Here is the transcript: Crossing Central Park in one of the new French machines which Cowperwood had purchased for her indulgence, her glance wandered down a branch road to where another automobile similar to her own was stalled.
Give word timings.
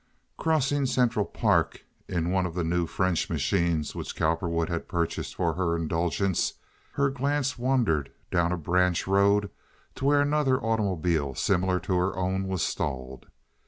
Crossing 0.35 0.87
Central 0.87 1.25
Park 1.25 1.85
in 2.07 2.31
one 2.31 2.47
of 2.47 2.55
the 2.55 2.63
new 2.63 2.87
French 2.87 3.29
machines 3.29 3.93
which 3.93 4.15
Cowperwood 4.15 4.67
had 4.67 4.87
purchased 4.87 5.35
for 5.35 5.53
her 5.53 5.75
indulgence, 5.75 6.53
her 6.93 7.11
glance 7.11 7.59
wandered 7.59 8.11
down 8.31 8.51
a 8.51 8.57
branch 8.57 9.05
road 9.05 9.51
to 9.93 10.05
where 10.05 10.19
another 10.21 10.59
automobile 10.59 11.35
similar 11.35 11.79
to 11.81 11.95
her 11.97 12.17
own 12.17 12.47
was 12.47 12.63
stalled. 12.63 13.27